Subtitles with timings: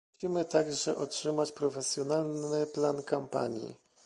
[0.15, 3.75] Musimy także otrzymać bardziej profesjonalny plan kampanii